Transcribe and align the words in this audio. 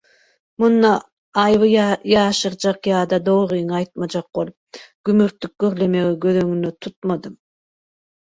Munda 0.61 0.91
aýby 1.41 1.67
ýaşyrjak 2.13 2.87
ýa-da 2.91 3.19
dogryňy 3.27 3.77
aýtmajak 3.81 4.25
bolup 4.39 4.81
gümürtik 5.11 5.53
gürlemegi 5.65 6.15
göz 6.27 6.41
öňünde 6.45 6.73
tutlmadym. 6.87 7.37